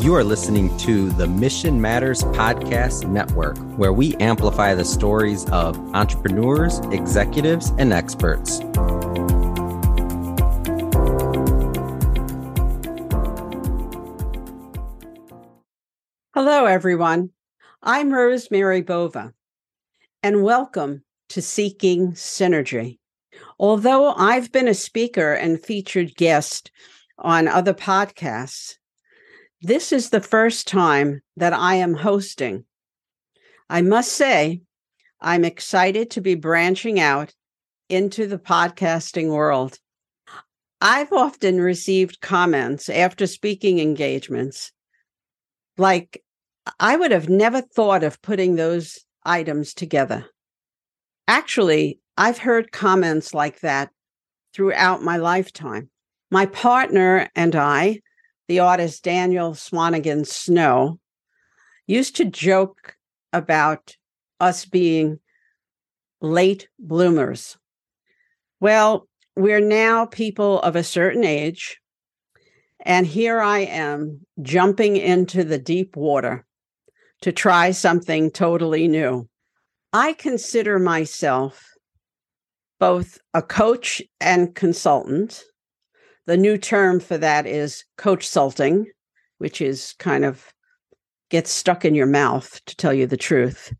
[0.00, 5.76] You are listening to the Mission Matters Podcast Network, where we amplify the stories of
[5.94, 8.60] entrepreneurs, executives, and experts.
[16.32, 17.28] Hello, everyone.
[17.82, 19.34] I'm Rosemary Bova,
[20.22, 22.98] and welcome to Seeking Synergy.
[23.58, 26.70] Although I've been a speaker and featured guest
[27.18, 28.78] on other podcasts,
[29.62, 32.64] this is the first time that I am hosting.
[33.68, 34.62] I must say,
[35.20, 37.34] I'm excited to be branching out
[37.88, 39.78] into the podcasting world.
[40.80, 44.72] I've often received comments after speaking engagements
[45.76, 46.22] like,
[46.78, 50.26] I would have never thought of putting those items together.
[51.26, 53.90] Actually, I've heard comments like that
[54.54, 55.90] throughout my lifetime.
[56.30, 58.00] My partner and I
[58.50, 60.98] the artist Daniel Swanigan Snow,
[61.86, 62.96] used to joke
[63.32, 63.94] about
[64.40, 65.20] us being
[66.20, 67.56] late bloomers.
[68.58, 71.80] Well, we're now people of a certain age,
[72.80, 76.44] and here I am jumping into the deep water
[77.20, 79.28] to try something totally new.
[79.92, 81.72] I consider myself
[82.80, 85.40] both a coach and consultant.
[86.30, 88.86] The new term for that is coach salting,
[89.38, 90.54] which is kind of
[91.28, 93.74] gets stuck in your mouth, to tell you the truth.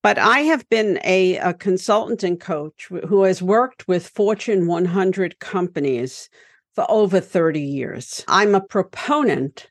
[0.00, 5.40] But I have been a, a consultant and coach who has worked with Fortune 100
[5.40, 6.30] companies
[6.76, 8.24] for over 30 years.
[8.28, 9.68] I'm a proponent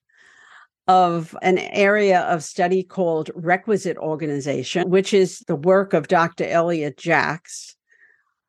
[0.90, 6.44] of an area of study called requisite organization, which is the work of Dr.
[6.44, 7.75] Elliott Jaques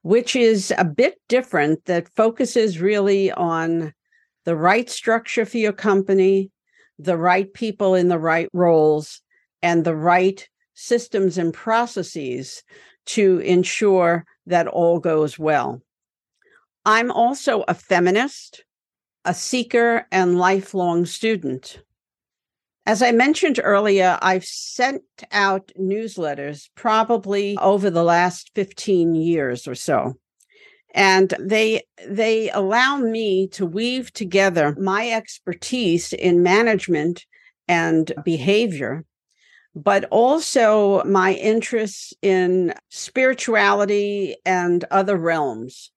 [0.07, 3.93] which is a bit different that focuses really on
[4.45, 6.49] the right structure for your company,
[6.97, 9.21] the right people in the right roles,
[9.63, 12.63] and the right systems and processes
[13.05, 15.83] to ensure that all goes well.
[16.85, 18.63] I'm also a feminist,
[19.25, 21.83] a seeker, and lifelong student.
[22.87, 25.03] As I mentioned earlier, I've sent
[25.33, 30.15] out newsletters probably over the last 15 years or so.
[30.95, 37.27] And they they allow me to weave together my expertise in management
[37.67, 39.05] and behavior,
[39.75, 45.91] but also my interests in spirituality and other realms.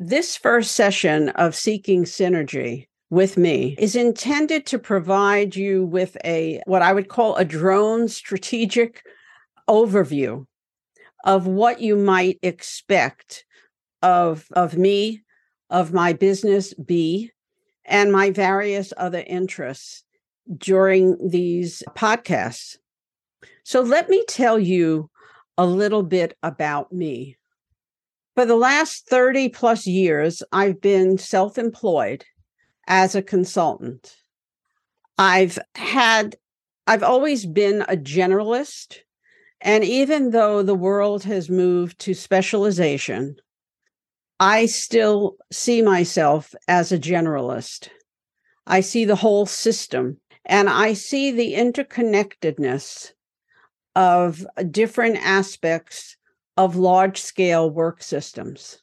[0.00, 6.60] This first session of Seeking Synergy with me is intended to provide you with a
[6.66, 9.02] what I would call a drone strategic
[9.68, 10.46] overview
[11.24, 13.46] of what you might expect
[14.02, 15.22] of of me,
[15.70, 17.30] of my business B,
[17.84, 20.04] and my various other interests
[20.58, 22.76] during these podcasts.
[23.62, 25.08] So let me tell you
[25.56, 27.38] a little bit about me.
[28.34, 32.24] For the last 30 plus years, I've been self employed
[32.86, 34.16] as a consultant.
[35.18, 36.36] I've had,
[36.86, 38.98] I've always been a generalist.
[39.60, 43.36] And even though the world has moved to specialization,
[44.40, 47.88] I still see myself as a generalist.
[48.66, 53.12] I see the whole system and I see the interconnectedness
[53.96, 56.16] of different aspects
[56.56, 58.82] of large scale work systems.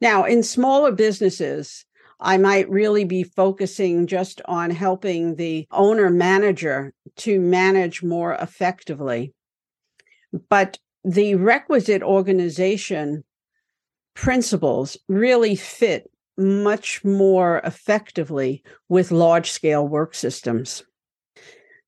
[0.00, 1.84] Now, in smaller businesses,
[2.20, 9.32] I might really be focusing just on helping the owner manager to manage more effectively.
[10.48, 13.24] But the requisite organization
[14.14, 20.84] principles really fit much more effectively with large scale work systems.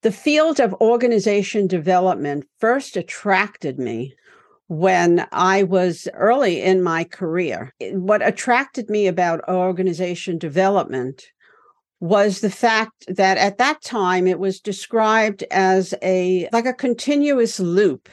[0.03, 4.15] The field of organization development first attracted me
[4.73, 7.75] when I was early in my career.
[7.91, 11.27] What attracted me about organization development
[12.01, 17.61] was the fact that at that time it was described as a like a continuous
[17.61, 18.09] loop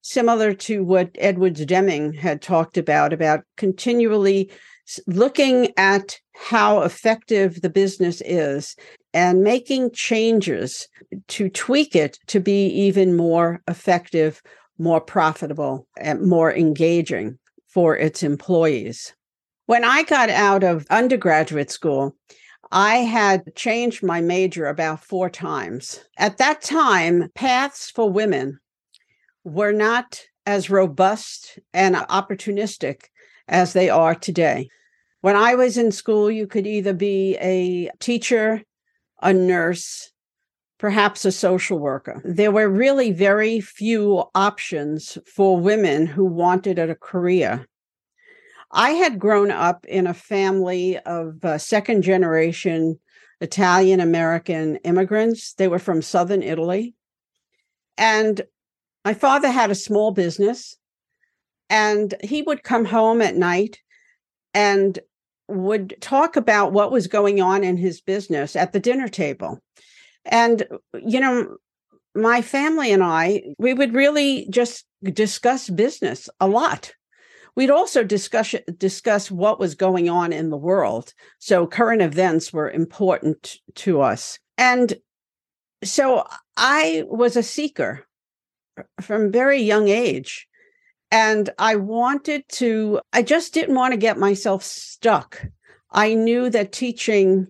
[0.00, 4.50] similar to what Edwards Deming had talked about about continually
[5.06, 8.74] looking at how effective the business is
[9.12, 10.88] and making changes
[11.28, 14.40] to tweak it to be even more effective
[14.78, 17.38] more profitable and more engaging
[17.68, 19.14] for its employees.
[19.66, 22.16] When I got out of undergraduate school,
[22.70, 26.04] I had changed my major about four times.
[26.18, 28.58] At that time, paths for women
[29.44, 33.04] were not as robust and opportunistic
[33.48, 34.68] as they are today.
[35.20, 38.62] When I was in school, you could either be a teacher,
[39.22, 40.10] a nurse,
[40.78, 42.20] perhaps a social worker.
[42.24, 47.66] There were really very few options for women who wanted a career.
[48.70, 52.98] I had grown up in a family of uh, second generation
[53.40, 55.54] Italian American immigrants.
[55.54, 56.94] They were from southern Italy.
[57.96, 58.40] And
[59.04, 60.76] my father had a small business,
[61.68, 63.80] and he would come home at night
[64.52, 64.98] and
[65.46, 69.60] would talk about what was going on in his business at the dinner table.
[70.24, 71.56] And, you know,
[72.14, 76.92] my family and I, we would really just discuss business a lot.
[77.56, 81.12] We'd also discuss discuss what was going on in the world.
[81.38, 84.38] So current events were important to us.
[84.58, 84.94] And
[85.84, 86.24] so
[86.56, 88.06] I was a seeker
[89.00, 90.48] from very young age.
[91.10, 95.46] And I wanted to, I just didn't want to get myself stuck.
[95.92, 97.46] I knew that teaching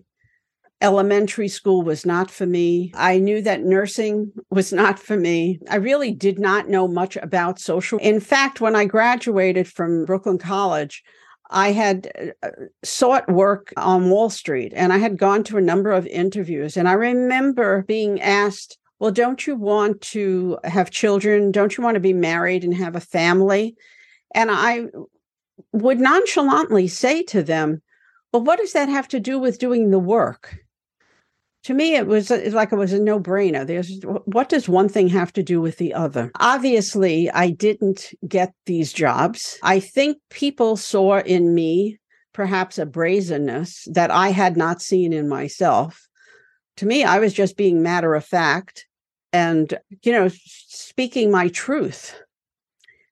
[0.81, 2.91] elementary school was not for me.
[2.95, 5.59] I knew that nursing was not for me.
[5.69, 7.97] I really did not know much about social.
[7.99, 11.03] In fact, when I graduated from Brooklyn College,
[11.49, 12.49] I had uh,
[12.83, 16.75] sought work on Wall Street and I had gone to a number of interviews.
[16.75, 21.51] And I remember being asked, Well, don't you want to have children?
[21.51, 23.75] Don't you want to be married and have a family?
[24.33, 24.87] And I
[25.71, 27.81] would nonchalantly say to them,
[28.33, 30.57] Well, what does that have to do with doing the work?
[31.65, 33.65] To me it was like it was a no-brainer.
[33.65, 36.31] There's what does one thing have to do with the other?
[36.39, 39.57] Obviously i didn't get these jobs.
[39.63, 41.99] I think people saw in me
[42.33, 46.07] perhaps a brazenness that i had not seen in myself.
[46.77, 48.85] To me i was just being matter of fact
[49.33, 52.15] and you know speaking my truth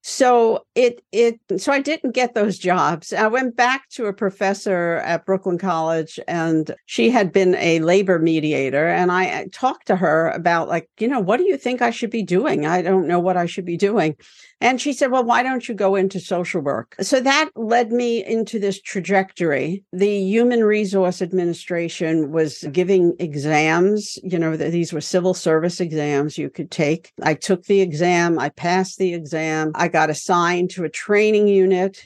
[0.06, 3.14] so it it so i didn't get those jobs.
[3.14, 8.20] I went back to a professor at brooklyn college and she had been a labor
[8.20, 11.90] mediator and i talked to her about like you know what do you think i
[11.90, 12.66] should be doing?
[12.66, 14.18] I don't know what i should be doing.
[14.60, 16.96] And she said well why don't you go into social work?
[17.00, 19.86] So that led me into this trajectory.
[19.94, 26.50] The human resource administration was giving exams you know these were civil service exams you
[26.50, 27.14] could take.
[27.22, 32.04] I took the exam i passed the exam i got assigned to a training unit.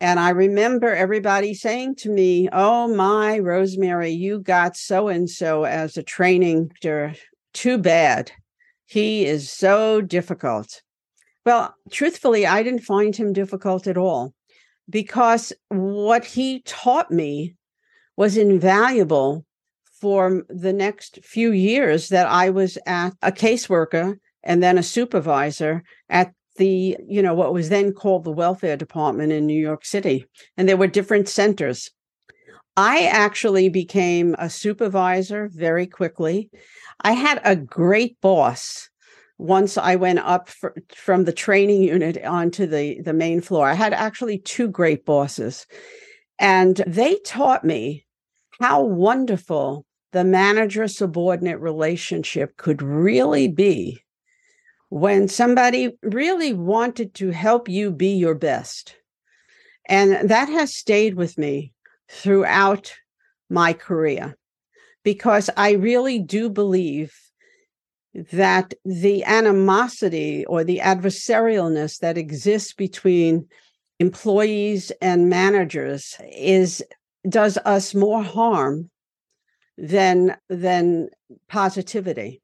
[0.00, 5.64] And I remember everybody saying to me, Oh my, Rosemary, you got so and so
[5.64, 7.22] as a training director.
[7.52, 8.30] Too bad.
[8.86, 10.82] He is so difficult.
[11.44, 14.34] Well, truthfully, I didn't find him difficult at all
[14.88, 17.56] because what he taught me
[18.16, 19.44] was invaluable
[20.00, 25.82] for the next few years that I was at a caseworker and then a supervisor
[26.08, 30.26] at the you know what was then called the welfare department in New York City
[30.56, 31.90] and there were different centers.
[32.76, 36.50] I actually became a supervisor very quickly.
[37.00, 38.88] I had a great boss
[39.38, 43.66] once I went up for, from the training unit onto the the main floor.
[43.66, 45.66] I had actually two great bosses
[46.38, 48.04] and they taught me
[48.60, 54.02] how wonderful the manager subordinate relationship could really be
[54.90, 58.96] when somebody really wanted to help you be your best.
[59.86, 61.72] And that has stayed with me
[62.10, 62.92] throughout
[63.48, 64.36] my career
[65.04, 67.14] because I really do believe
[68.32, 73.46] that the animosity or the adversarialness that exists between
[74.00, 76.82] employees and managers is
[77.28, 78.90] does us more harm
[79.78, 81.08] than than
[81.48, 82.42] positivity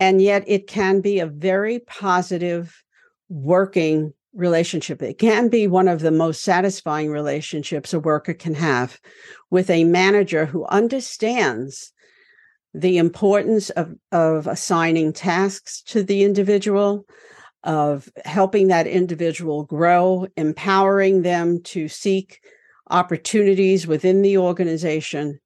[0.00, 2.82] and yet it can be a very positive
[3.28, 5.02] working relationship.
[5.02, 9.00] It can be one of the most satisfying relationships a worker can have
[9.50, 11.92] with a manager who understands
[12.74, 17.06] the importance of, of assigning tasks to the individual,
[17.64, 22.40] of helping that individual grow, empowering them to seek
[22.90, 25.40] opportunities within the organization,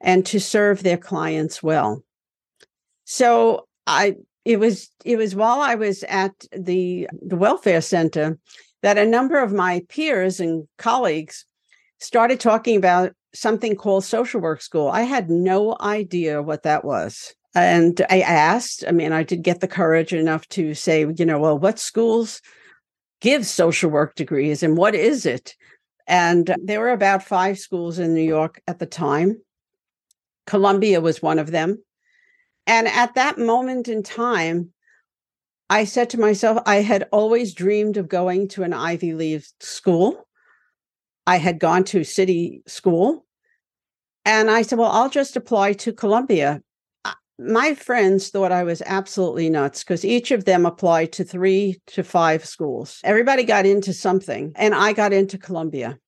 [0.00, 2.04] and to serve their clients well.
[3.04, 8.38] So I it was it was while I was at the the welfare center
[8.82, 11.44] that a number of my peers and colleagues
[11.98, 14.88] started talking about something called social work school.
[14.88, 17.34] I had no idea what that was.
[17.54, 21.38] And I asked, I mean, I did get the courage enough to say, you know,
[21.38, 22.42] well, what schools
[23.20, 25.54] give social work degrees and what is it?
[26.06, 29.40] And there were about five schools in New York at the time.
[30.46, 31.82] Columbia was one of them.
[32.66, 34.72] And at that moment in time,
[35.68, 40.26] I said to myself, I had always dreamed of going to an Ivy League school.
[41.26, 43.24] I had gone to city school.
[44.24, 46.62] And I said, well, I'll just apply to Columbia.
[47.38, 52.02] my friends thought I was absolutely nuts because each of them applied to three to
[52.02, 53.00] five schools.
[53.04, 55.98] Everybody got into something, and I got into Columbia.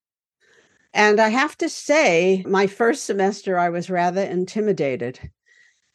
[0.95, 5.31] And I have to say, my first semester, I was rather intimidated.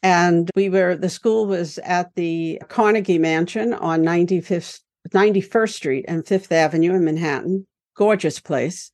[0.04, 6.26] And we were, the school was at the Carnegie Mansion on 95th, 91st Street and
[6.26, 7.66] Fifth Avenue in Manhattan.
[7.96, 8.92] Gorgeous place.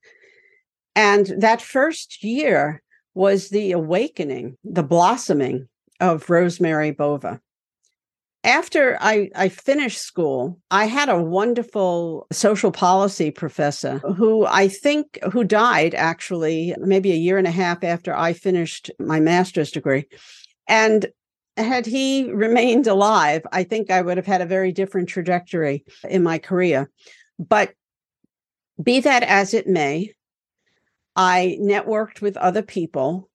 [0.94, 2.80] And that first year
[3.14, 7.40] was the awakening, the blossoming of Rosemary Bova.
[8.44, 15.18] After I, I finished school, I had a wonderful social policy professor who I think
[15.32, 20.06] who died actually maybe a year and a half after I finished my master's degree.
[20.70, 21.08] And
[21.56, 26.22] had he remained alive, I think I would have had a very different trajectory in
[26.22, 26.88] my career.
[27.40, 27.74] But
[28.80, 30.14] be that as it may,
[31.16, 33.28] I networked with other people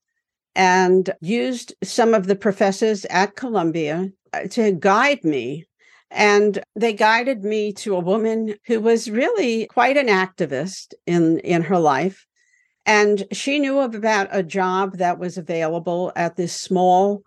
[0.56, 5.68] and used some of the professors at Columbia uh, to guide me.
[6.10, 11.64] And they guided me to a woman who was really quite an activist in, in
[11.64, 12.26] her life.
[12.86, 17.24] And she knew about a job that was available at this small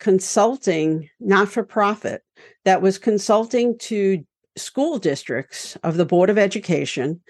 [0.00, 2.22] consulting, not for profit,
[2.64, 4.24] that was consulting to
[4.56, 7.20] school districts of the Board of Education,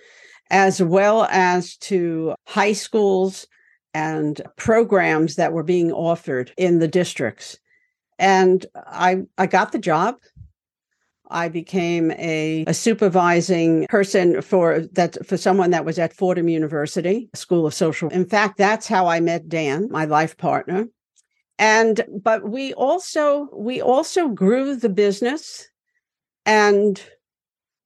[0.50, 3.46] as well as to high schools
[3.94, 7.58] and programs that were being offered in the districts.
[8.18, 10.16] And I I got the job.
[11.32, 17.28] I became a, a supervising person for that for someone that was at Fordham University
[17.34, 18.08] School of Social.
[18.10, 20.86] In fact, that's how I met Dan, my life partner.
[21.58, 25.68] And but we also we also grew the business
[26.44, 27.00] and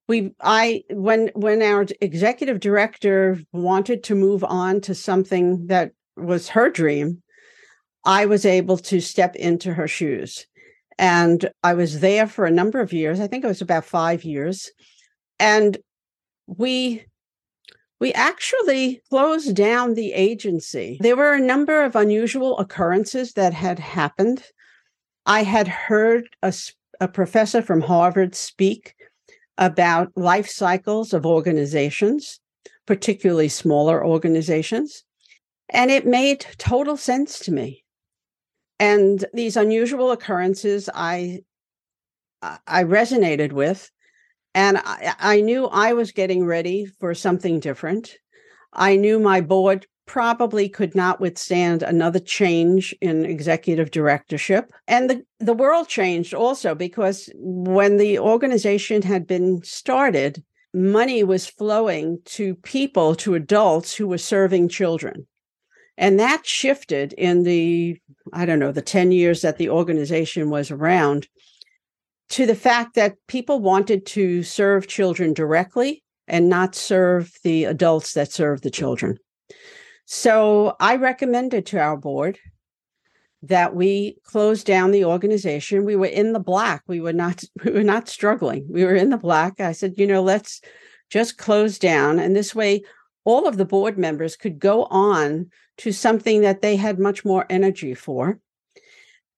[0.09, 6.49] we i when when our executive director wanted to move on to something that was
[6.49, 7.23] her dream,
[8.05, 10.47] I was able to step into her shoes.
[10.99, 13.21] And I was there for a number of years.
[13.21, 14.71] I think it was about five years.
[15.39, 15.77] And
[16.47, 17.05] we
[17.99, 20.99] we actually closed down the agency.
[21.01, 24.45] There were a number of unusual occurrences that had happened.
[25.25, 26.53] I had heard a,
[27.01, 28.95] a professor from Harvard speak
[29.57, 32.39] about life cycles of organizations,
[32.87, 35.05] particularly smaller organizations.
[35.71, 37.83] And it made total sense to me.
[38.79, 41.41] And these unusual occurrences I
[42.43, 43.91] I resonated with.
[44.55, 48.17] And I, I knew I was getting ready for something different.
[48.73, 54.73] I knew my board probably could not withstand another change in executive directorship.
[54.87, 61.47] And the, the world changed also because when the organization had been started, money was
[61.47, 65.27] flowing to people, to adults who were serving children.
[65.99, 67.99] And that shifted in the,
[68.33, 71.29] I don't know, the 10 years that the organization was around
[72.31, 78.15] to the fact that people wanted to serve children directly and not serve the adults
[78.15, 79.19] that serve the children.
[80.07, 82.39] So I recommended to our board
[83.43, 85.85] that we close down the organization.
[85.85, 86.83] We were in the black.
[86.87, 88.67] We were not we were not struggling.
[88.69, 89.61] We were in the black.
[89.61, 90.61] I said, you know, let's
[91.11, 92.83] just close down and this way
[93.27, 97.45] all of the board members could go on to something that they had much more
[97.51, 98.39] energy for.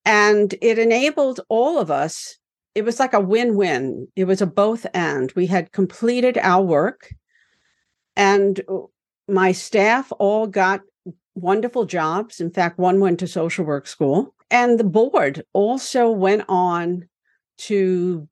[0.05, 2.37] And it enabled all of us,
[2.75, 4.07] it was like a win win.
[4.15, 5.33] It was a both and.
[5.35, 7.13] We had completed our work,
[8.15, 8.81] and uh,
[9.27, 10.81] my staff all got
[11.35, 12.39] wonderful jobs.
[12.39, 14.33] In fact, one went to social work school.
[14.51, 17.07] And the board also went on
[17.59, 18.27] to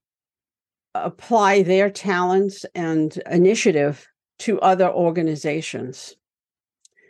[0.95, 4.07] apply their talents and initiative
[4.39, 6.15] to other organizations.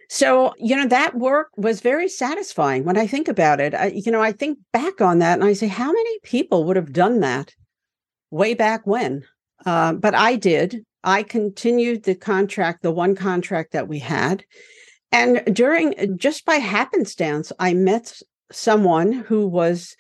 [0.09, 3.73] So, you know, that work was very satisfying when I think about it.
[3.73, 6.77] I, you know, I think back on that and I say, how many people would
[6.77, 7.53] have done that
[8.31, 9.25] way back when?
[9.65, 10.85] Uh, but I did.
[11.03, 14.45] I continued the contract, the one contract that we had.
[15.11, 19.95] And during, just by happenstance, I met someone who was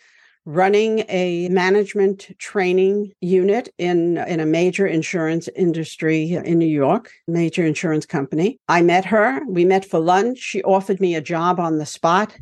[0.47, 7.65] running a management training unit in, in a major insurance industry in New York, major
[7.65, 8.57] insurance company.
[8.69, 9.41] I met her.
[9.45, 10.37] We met for lunch.
[10.37, 12.33] She offered me a job on the spot.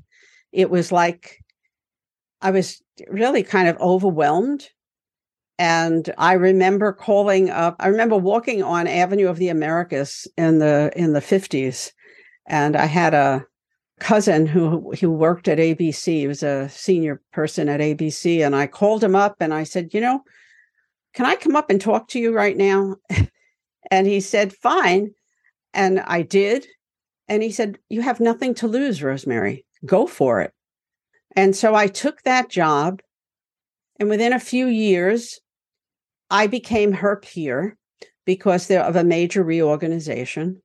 [0.51, 1.43] It was like
[2.41, 4.69] I was really kind of overwhelmed.
[5.57, 10.91] And I remember calling up, I remember walking on Avenue of the Americas in the
[10.95, 11.91] in the 50s.
[12.45, 13.47] And I had a
[13.99, 16.19] cousin who who worked at ABC.
[16.19, 19.93] He was a senior person at ABC, and I called him up and I said,
[19.93, 20.21] "You know,
[21.13, 22.97] can I come up and talk to you right now?"
[23.91, 25.11] and he said, "Fine."
[25.73, 26.67] And I did.
[27.27, 29.65] And he said, "You have nothing to lose, Rosemary.
[29.85, 30.51] Go for it."
[31.35, 33.01] And so I took that job.
[33.99, 35.39] And within a few years,
[36.29, 37.77] I became her peer
[38.25, 40.61] because of a major reorganization.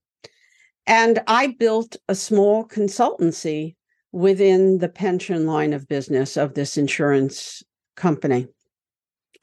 [0.87, 3.77] And I built a small consultancy
[4.13, 7.63] within the pension line of business of this insurance
[7.97, 8.49] company.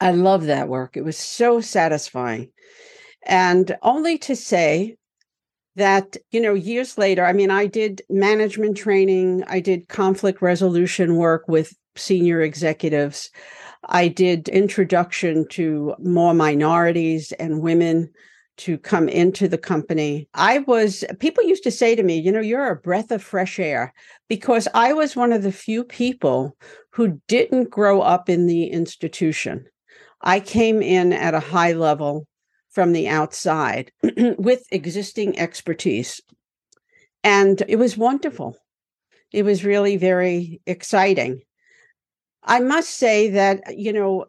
[0.00, 0.96] I love that work.
[0.96, 2.50] It was so satisfying.
[3.26, 4.96] And only to say
[5.76, 11.16] that, you know, years later, I mean, I did management training, I did conflict resolution
[11.16, 13.30] work with senior executives.
[13.84, 18.10] I did introduction to more minorities and women
[18.58, 20.28] to come into the company.
[20.34, 23.58] I was, people used to say to me, you know, you're a breath of fresh
[23.58, 23.92] air
[24.28, 26.56] because I was one of the few people
[26.90, 29.66] who didn't grow up in the institution.
[30.20, 32.26] I came in at a high level
[32.70, 33.92] from the outside
[34.38, 36.20] with existing expertise.
[37.24, 38.56] And it was wonderful.
[39.32, 41.42] It was really very exciting.
[42.42, 44.26] I must say that, you know,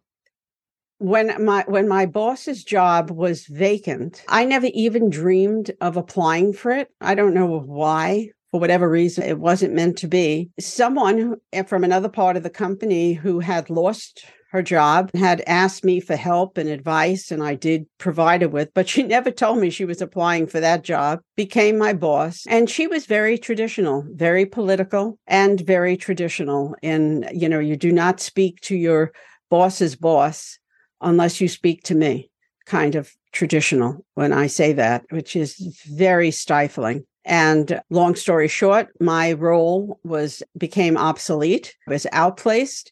[0.99, 6.71] when my when my boss's job was vacant, I never even dreamed of applying for
[6.71, 6.89] it.
[7.01, 8.29] I don't know why.
[8.51, 10.49] For whatever reason, it wasn't meant to be.
[10.59, 15.85] Someone eh, from another part of the company who had lost her job, had asked
[15.85, 19.59] me for help and advice, and I did provide her with, but she never told
[19.59, 22.43] me she was applying for that job, became my boss.
[22.47, 26.75] And she was very traditional, very political, and very traditional.
[26.81, 29.11] And, you know, you do not speak to your
[29.51, 30.57] boss's boss
[31.01, 32.29] unless you speak to me,
[32.65, 35.55] kind of traditional when I say that, which is
[35.87, 37.05] very stifling.
[37.25, 42.91] And long story short, my role was became obsolete, was outplaced.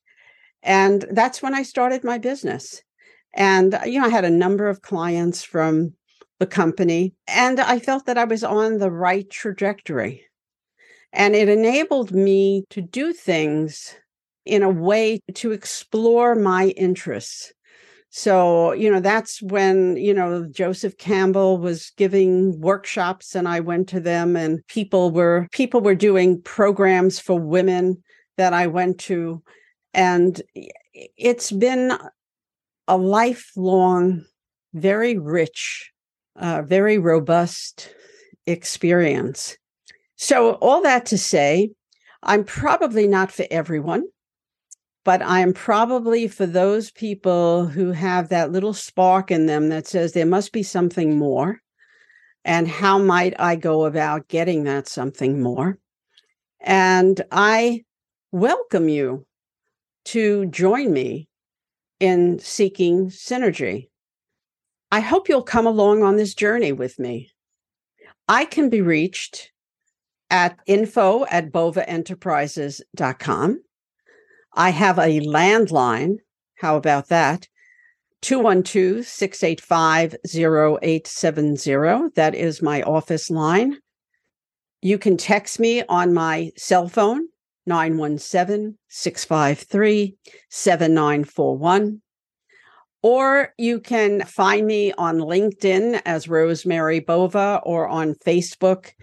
[0.62, 2.82] And that's when I started my business.
[3.34, 5.94] And, uh, you know, I had a number of clients from
[6.40, 10.24] the company, and I felt that I was on the right trajectory.
[11.14, 13.96] And it enabled me to do things
[14.46, 17.53] in a way to explore my interests.
[18.18, 23.88] So, you know, that's when, you know, Joseph Campbell was giving workshops and I went
[23.90, 28.01] to them and people were people were doing programs for women
[28.38, 29.44] that I went to
[29.94, 30.42] and
[31.16, 31.96] it's been
[32.88, 34.25] a lifelong,
[34.74, 35.92] very rich,
[36.38, 37.94] uh, very robust
[38.48, 39.58] experience.
[40.16, 41.70] So, all that to say,
[42.24, 44.06] I'm probably not for everyone,
[45.07, 50.11] but I'm probably for those people who have that little spark in them that says
[50.11, 51.61] there must be something more.
[52.43, 55.77] And how might I go about getting that something more?
[56.59, 57.85] And I
[58.33, 59.25] welcome you
[60.07, 61.29] to join me
[62.01, 63.87] in seeking synergy.
[64.91, 67.31] I hope you'll come along on this journey with me.
[68.27, 69.53] I can be reached
[70.29, 73.61] at info at bovaenterprises.com.
[74.57, 76.17] I have a landline.
[76.55, 77.48] How about that?
[78.24, 82.09] 212 685 0870.
[82.15, 83.77] That is my office line.
[84.81, 87.27] You can text me on my cell phone,
[87.67, 90.17] 917 653
[90.50, 92.01] 7941.
[93.03, 98.93] Or you can find me on LinkedIn as Rosemary Bova or on Facebook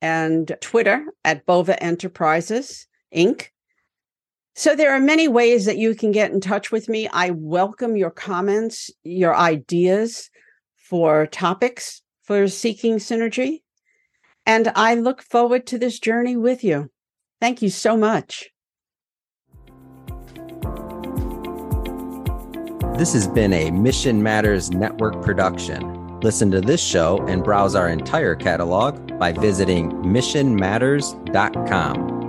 [0.00, 3.48] and Twitter at Bova Enterprises Inc.
[4.56, 7.08] So there are many ways that you can get in touch with me.
[7.08, 10.30] I welcome your comments, your ideas
[10.76, 13.62] for topics for seeking synergy.
[14.46, 16.90] And I look forward to this journey with you.
[17.40, 18.50] Thank you so much.
[22.96, 26.20] This has been a Mission Matters Network production.
[26.20, 32.23] Listen to this show and browse our entire catalog by visiting missionmatters.com.